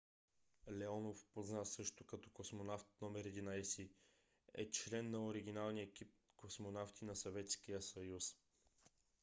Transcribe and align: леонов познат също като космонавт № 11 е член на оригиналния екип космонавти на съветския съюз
леонов 0.77 1.25
познат 1.33 1.67
също 1.67 2.03
като 2.05 2.29
космонавт 2.29 2.87
№ 3.01 3.41
11 3.41 3.89
е 4.53 4.71
член 4.71 5.11
на 5.11 5.25
оригиналния 5.25 5.83
екип 5.83 6.11
космонавти 6.37 7.05
на 7.05 7.15
съветския 7.15 7.81
съюз 7.81 8.35